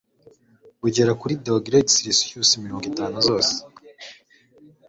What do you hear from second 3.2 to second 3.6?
zose.